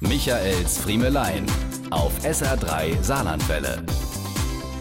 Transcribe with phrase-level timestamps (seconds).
[0.00, 1.44] Michaels Friemelein
[1.90, 3.84] auf SR3 Saarlandwelle.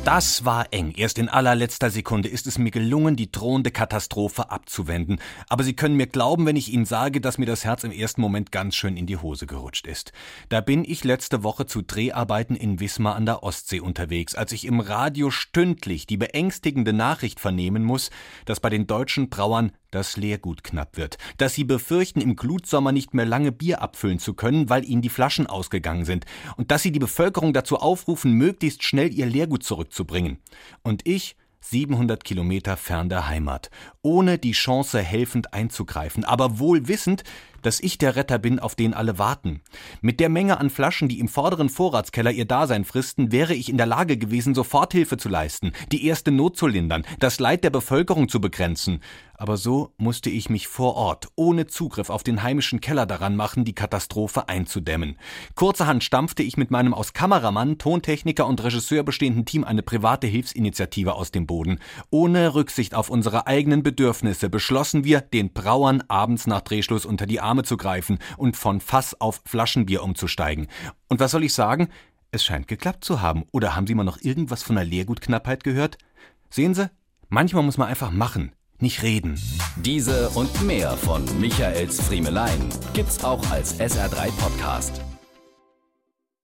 [0.06, 0.94] Das war eng.
[0.96, 5.20] Erst in allerletzter Sekunde ist es mir gelungen, die drohende Katastrophe abzuwenden.
[5.50, 8.22] Aber Sie können mir glauben, wenn ich Ihnen sage, dass mir das Herz im ersten
[8.22, 10.14] Moment ganz schön in die Hose gerutscht ist.
[10.48, 14.64] Da bin ich letzte Woche zu Dreharbeiten in Wismar an der Ostsee unterwegs, als ich
[14.64, 18.10] im Radio stündlich die beängstigende Nachricht vernehmen muss,
[18.46, 23.14] dass bei den deutschen Brauern das Leergut knapp wird, dass sie befürchten, im Glutsommer nicht
[23.14, 26.26] mehr lange Bier abfüllen zu können, weil ihnen die Flaschen ausgegangen sind,
[26.58, 30.40] und dass sie die Bevölkerung dazu aufrufen, möglichst schnell ihr Leergut zurückzubringen.
[30.84, 33.70] Und ich 700 Kilometer fern der Heimat,
[34.02, 37.24] ohne die Chance helfend einzugreifen, aber wohl wissend,
[37.62, 39.62] dass ich der Retter bin, auf den alle warten.
[40.02, 43.78] Mit der Menge an Flaschen, die im vorderen Vorratskeller ihr Dasein fristen, wäre ich in
[43.78, 48.30] der Lage gewesen, Soforthilfe zu leisten, die erste Not zu lindern, das Leid der Bevölkerung
[48.30, 49.00] zu begrenzen
[49.40, 53.64] aber so musste ich mich vor Ort, ohne Zugriff auf den heimischen Keller daran machen,
[53.64, 55.16] die Katastrophe einzudämmen.
[55.56, 61.16] Kurzerhand stampfte ich mit meinem aus Kameramann, Tontechniker und Regisseur bestehenden Team eine private Hilfsinitiative
[61.16, 61.80] aus dem Boden.
[62.10, 67.40] Ohne Rücksicht auf unsere eigenen Bedürfnisse beschlossen wir, den Brauern abends nach Drehschluss unter die
[67.50, 70.68] Arme zu greifen und von Fass auf Flaschenbier umzusteigen.
[71.08, 71.90] Und was soll ich sagen?
[72.32, 73.46] Es scheint geklappt zu haben.
[73.52, 75.98] Oder haben Sie mal noch irgendwas von der Leergutknappheit gehört?
[76.50, 76.90] Sehen Sie,
[77.28, 79.40] manchmal muss man einfach machen nicht reden.
[79.78, 85.02] Diese und mehr von Michaels Friemelein gibt's auch als SR3 Podcast.